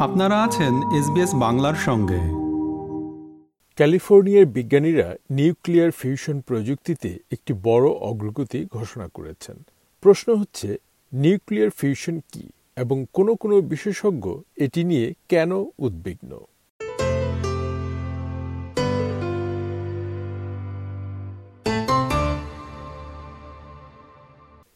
[0.00, 2.20] আপনারা আছেন এসবিএস বাংলার সঙ্গে।
[3.76, 9.56] ক্যালিফোর্নিয়ার বিজ্ঞানীরা নিউক্লিয়ার ফিউশন প্রযুক্তিতে একটি বড় অগ্রগতি ঘোষণা করেছেন।
[10.00, 10.76] প্রশ্ন হচ্ছে,
[11.12, 16.40] নিউক্লিয়ার ফিউশন কি এবং কোনো কোনো বিশেষজ্ঞ এটি নিয়ে কেন উদ্বিগ্ন?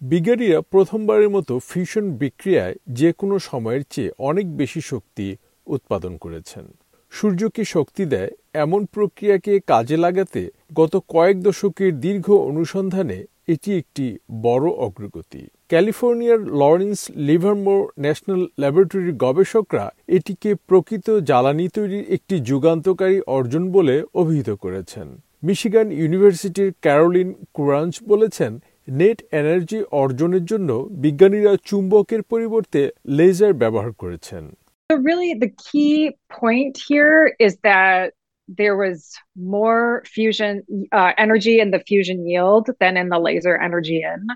[0.00, 5.26] বিজ্ঞানীরা প্রথমবারের মতো ফিউশন বিক্রিয়ায় যে কোনো সময়ের চেয়ে অনেক বেশি শক্তি
[5.66, 6.64] উৎপাদন করেছেন।
[7.12, 10.42] সূর্যকে শক্তি দেয় এমন প্রক্রিয়াকে কাজে লাগাতে
[10.74, 13.18] গত কয়েক দশকের দীর্ঘ অনুসন্ধানে
[13.48, 14.06] এটি একটি
[14.42, 23.64] বড় অগ্রগতি। ক্যালিফোর্নিয়ার লরেন্স লিভারমোর ন্যাশনাল ল্যাবরেটরির গবেষকরা এটিকে প্রকৃত জ্বালানি তৈরির একটি যুগান্তকারী অর্জন
[23.70, 25.06] বলে অভিহিত করেছেন।
[25.42, 28.52] মিশিগান ইউনিভার্সিটির ক্যারোলিন কুরাঞ্চ বলেছেন
[28.88, 34.44] নেট এনার্জি অর্জনের জন্য বিজ্ঞানীরা চুম্বকের পরিবর্তে লেজার ব্যবহার করেছেন।
[34.90, 35.94] So really, the key
[36.40, 38.15] point here is that
[38.48, 44.02] there was more fusion uh, energy in the fusion yield than in the laser energy
[44.02, 44.26] in.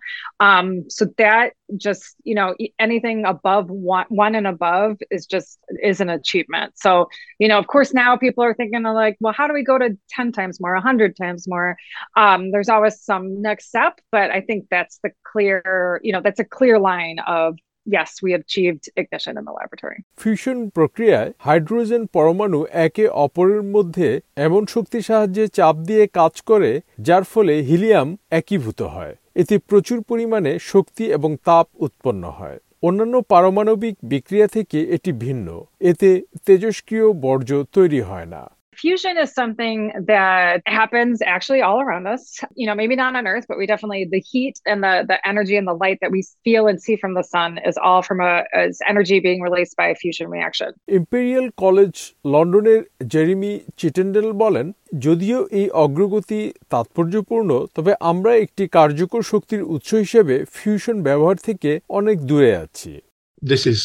[0.41, 6.01] Um, so that just, you know, anything above one, one and above is just is
[6.01, 6.73] an achievement.
[6.77, 9.65] So, you know, of course now people are thinking of like, well, how do we
[9.65, 11.77] go to 10 times more, 100 times more?
[12.17, 16.41] Um, there's always some next step, but I think that's the clear, you know, that's
[16.41, 17.57] a clear line of
[17.97, 19.99] yes, we achieved ignition in the laboratory.
[20.17, 27.25] Fusion প্রক্রিয়ায় hydrogen পরমাণু একে অপরের মধ্যে এমন শক্তির সাহায্যে চাপ দিয়ে কাজ করে যার
[27.25, 34.47] ফলে হিলিয়াম একীভূত হয়। এতে প্রচুর পরিমাণে শক্তি এবং তাপ উৎপন্ন হয়। অন্যান্য পারমাণবিক বিক্রিয়া
[34.47, 36.11] থেকে এটি ভিন্ন। এতে
[36.47, 38.43] তেজস্ক্রিয় বর্জ্য তৈরি হয় না।
[38.80, 42.24] fusion is something that happens actually all around us
[42.56, 45.56] you know maybe not on earth but we definitely the heat and the the energy
[45.58, 48.44] and the light that we feel and see from the sun is all from a
[48.54, 51.94] as energy being released by a fusion reaction Imperial College
[52.34, 52.82] লন্ডনের
[53.14, 54.68] Jeremy চিটেন্ডেল বলেন
[55.06, 56.42] যদিও এই অগ্রগতি
[56.74, 62.94] তাৎপর্যপূর্ণ তবে আমরা একটি কার্যকর শক্তির উৎস হিসেবে ফিউশন ব্যবহার থেকে অনেক দূরে আছি
[63.42, 63.80] This is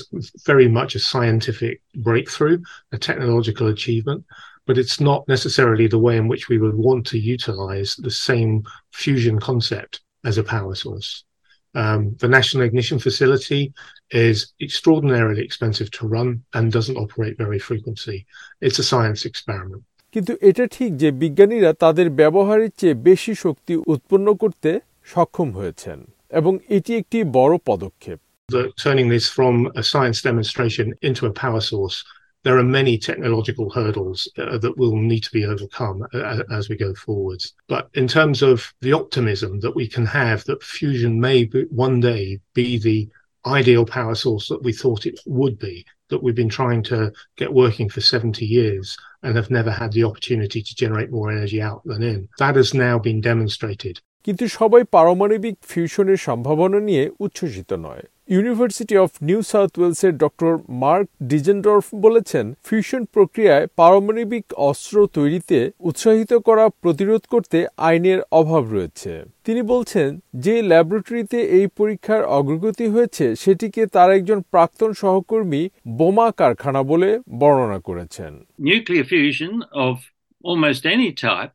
[0.47, 1.75] very much a scientific
[2.09, 2.59] breakthrough,
[2.93, 4.21] a technological achievement.
[4.68, 8.64] But it's not necessarily the way in which we would want to utilize the same
[8.92, 11.24] fusion concept as a power source.
[11.76, 13.74] Um, the National Ignition Facility
[14.12, 18.26] is extraordinarily expensive to run and doesn't operate very frequently.
[18.62, 19.84] It's a science experiment.
[20.14, 24.70] কিন্তু এটা ঠিক যে বিজ্ঞানীরা তাদের ব্যবহারের চেয়ে বেশি শক্তি উৎপন্ন করতে
[25.04, 26.00] সক্ষম হয়েছেন
[26.30, 31.62] এবং এটি একটি বড় পদক্ষেপ The, turning this from a science demonstration into a power
[31.72, 31.98] source
[32.46, 36.78] there are many technological hurdles uh, that will need to be overcome uh, as we
[36.78, 37.56] go forwards.
[37.68, 42.00] But in terms of the optimism that we can have that fusion may be, one
[42.00, 43.10] day be the
[43.48, 47.52] ideal power source that we thought it would be, that we've been trying to get
[47.52, 51.82] working for 70 years and have never had the opportunity to generate more energy out
[51.84, 54.00] than in, that has now been demonstrated.
[54.26, 61.10] কিন্তু সবাই পারমাণবিক ফিউশনের সম্ভাবনা নিয়ে উচ্ছ্বসিত নয়। University of New South ওয়েলসের doctor Mark
[61.24, 69.62] Diesendorf বলেছেন fusion প্রক্রিয়ায় পারমাণবিক অস্ত্র তৈরিতে উৎসাহিত করা প্রতিরোধ করতে আইনের অভাব রয়েছে। তিনি
[69.62, 77.20] বলছেন, যে ল্যাবরেটরিতে এই পরীক্ষার অগ্রগতি হয়েছে, সেটিকে তার একজন প্রাক্তন সহকর্মী বোমা কারখানা বলে
[77.30, 78.46] বর্ণনা করেছেন।
[80.46, 81.54] Almost any type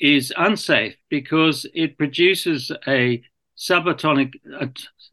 [0.00, 3.22] is unsafe because it produces a
[3.58, 4.70] subatomic a,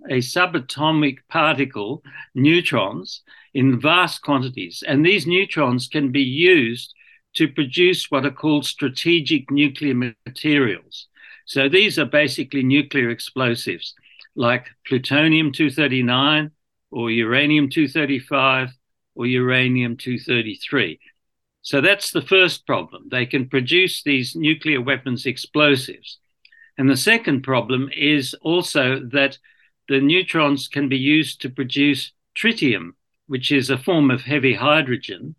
[0.09, 2.01] a, subatomic particle
[2.33, 3.21] neutrons
[3.53, 4.83] in vast quantities.
[4.87, 6.93] And these neutrons can be used
[7.35, 11.07] to produce what are called strategic nuclear materials.
[11.45, 13.93] So these are basically nuclear explosives
[14.35, 16.51] like plutonium 239
[16.91, 18.69] or uranium 235
[19.15, 20.99] or uranium 233
[21.67, 23.09] so that's the first problem.
[23.11, 26.17] They can produce these nuclear weapons explosives.
[26.77, 29.37] And the second problem is also that
[29.89, 32.91] the neutrons can be used to produce tritium,
[33.25, 35.35] which is a form of heavy hydrogen.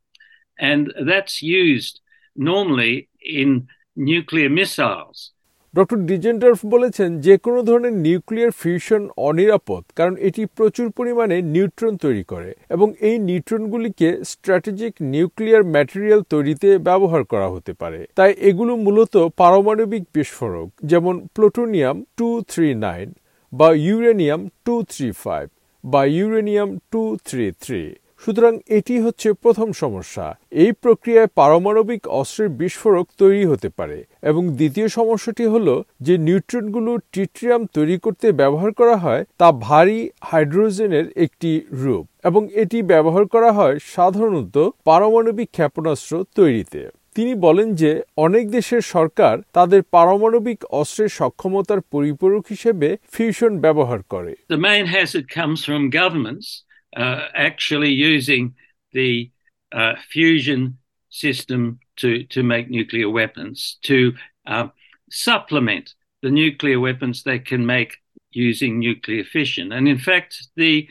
[0.58, 2.00] And that's used
[2.36, 5.32] normally in nuclear missiles.
[5.74, 12.24] Doctor Diesendorf বলেছেন যে কোনো ধরনের nuclear fusion অনিরাপদ, কারণ এটি প্রচুর পরিমাণে neutron তৈরি
[12.32, 19.14] করে এবং এই নিউট্রনগুলিকে স্ট্র্যাটেজিক নিউক্লিয়ার ম্যাটেরিয়াল তৈরিতে ব্যবহার করা হতে পারে। তাই এগুলো মূলত
[19.40, 23.08] পারমাণবিক বিস্ফোরক, যেমন প্লুটোনিয়াম টু থ্রি নাইন
[23.52, 25.46] বা ইউরেনিয়াম টু থ্রি ফাইভ
[25.84, 27.82] বা ইউরেনিয়াম টু থ্রি থ্রি।
[28.24, 34.88] সুতরাং এটি হচ্ছে প্রথম সমস্যা। এই প্রক্রিয়ায় পারমাণবিক অস্ত্রের বিস্ফোরক তৈরি হতে পারে এবং দ্বিতীয়
[34.88, 42.06] সমস্যাটি হল যে নিউট্রনগুলো টিট্রিয়াম তৈরি করতে ব্যবহার করা হয় তা ভারী হাইড্রোজেনের একটি রূপ
[42.24, 49.38] এবং এটি ব্যবহার করা হয় সাধারণত পারমাণবিক ক্ষেপণাস্ত্র তৈরিতে। তিনি বলেন যে অনেক দেশের সরকার
[49.52, 56.48] তাদের পারমাণবিক অস্ত্রের সক্ষমতার পরিপূরক হিসেবে ফিউশন ব্যবহার করে। The main hazard comes from governments
[56.96, 58.54] actually using
[58.92, 59.30] the
[59.72, 60.78] uh, fusion
[61.10, 64.14] system to, to make nuclear weapons, to
[64.46, 64.68] uh,
[65.10, 67.98] supplement the nuclear weapons they can make
[68.30, 69.72] using nuclear fission.
[69.72, 70.88] And in fact, the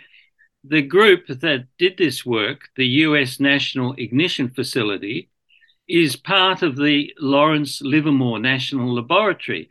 [0.64, 5.30] the group that did this work, the US National Ignition Facility,
[5.88, 9.70] is part of the Lawrence Livermore National Laboratory.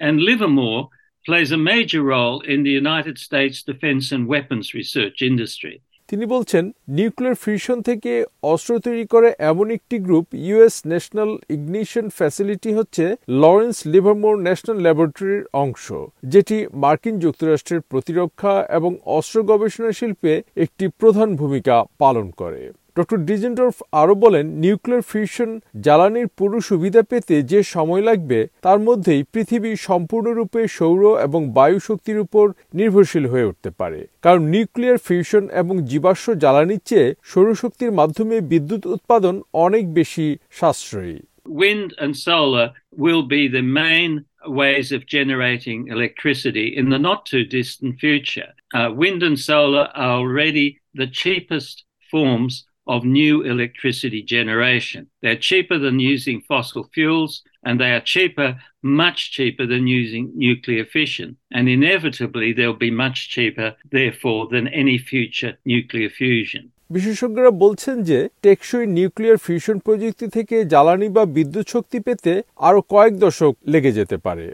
[0.00, 0.88] And Livermore
[1.24, 5.74] plays a major role in the United States defense and weapons research industry.
[6.08, 12.70] তিনি বলছেন nuclear fusion থেকে অস্ত্র তৈরি করে এমন একটি group US National Ignition Facility
[12.72, 13.04] হচ্ছে
[13.42, 15.86] Lawrence Livermore national ল্যাবরেটরির অংশ,
[16.24, 22.62] যেটি মার্কিন যুক্তরাষ্ট্রের প্রতিরক্ষা এবং অস্ত্র গবেষণা শিল্পে একটি প্রধান ভূমিকা পালন করে
[22.96, 25.50] ডক্টর ডিজেন্ডর্ফ আরও বলেন নিউক্লিয়ার ফিউশন
[25.80, 32.18] জ্বালানির পুরো সুবিধা পেতে যে সময় লাগবে তার মধ্যেই পৃথিবী সম্পূর্ণরূপে সৌর এবং বায়ু শক্তির
[32.18, 32.44] উপর
[32.74, 39.34] নির্ভরশীল হয়ে উঠতে পারে কারণ নিউক্লিয়ার ফিউশন এবং জীবাশ্ম জ্বালানির চেয়ে সৌরশক্তির মাধ্যমে বিদ্যুৎ উৎপাদন
[39.66, 41.18] অনেক বেশি সাশ্রয়ী
[41.64, 42.66] Wind and solar
[43.04, 44.12] will be the main
[44.60, 48.50] ways of generating electricity in the not too distant future.
[48.74, 51.76] Uh, wind and solar are already the cheapest
[52.10, 52.54] forms
[52.86, 55.06] of new electricity generation.
[55.22, 60.84] They're cheaper than using fossil fuels, and they are cheaper, much cheaper than using nuclear
[60.84, 61.36] fission.
[61.52, 66.64] And inevitably, they'll be much cheaper, therefore, than any future nuclear fusion.
[66.90, 73.14] বিশেষজ্ঞরা বলছেন যে টেকসই nuclear fusion প্রযুক্তি থেকে জ্বালানি বা বিদ্যুৎ শক্তি পেতে আরও কয়েক
[73.18, 74.46] দশক লেগে যেতে পারে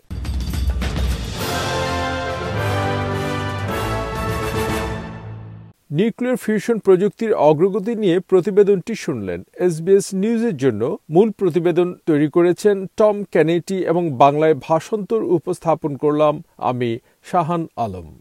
[5.90, 13.24] নিউক্লিয়ার ফিউশন প্রযুক্তির অগ্রগতি নিয়ে প্রতিবেদনটি শুনলেন। এসবিএস নিউজের জন্য মূল প্রতিবেদন তৈরি করেছেন টম
[13.24, 18.20] ক্যানেটি এবং বাংলায় ভাষান্তর উপস্থাপন করলাম আমি শাহান আলম।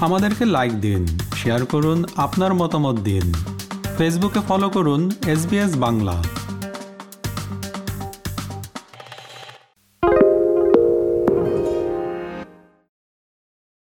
[0.00, 3.32] আমাদেরকে লাইক দিন শেয়ার করুন, আপনার মতামত দিন।
[3.98, 5.42] ফেসবুকে ফলো করুন এস
[5.76, 6.22] বাংলা।